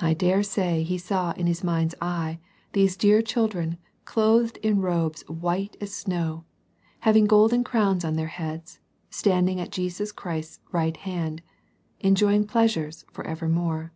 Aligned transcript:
I 0.00 0.14
dare 0.14 0.44
say 0.44 0.84
he 0.84 0.98
saw 0.98 1.32
in 1.32 1.48
his 1.48 1.64
mind's 1.64 1.96
eye 2.00 2.38
these 2.74 2.96
dear 2.96 3.20
children 3.22 3.76
clothed 4.04 4.56
in 4.58 4.80
robes 4.80 5.22
white 5.22 5.76
as 5.80 5.92
snow, 5.92 6.44
having 7.00 7.26
golden 7.26 7.64
crowns 7.64 8.04
on 8.04 8.14
their 8.14 8.28
heads, 8.28 8.78
standing 9.10 9.58
at 9.58 9.72
Jesus 9.72 10.12
Christ's 10.12 10.60
right 10.70 10.96
hand, 10.96 11.42
enjoying 11.98 12.46
pleasures 12.46 13.04
for 13.10 13.26
ever 13.26 13.48
more. 13.48 13.90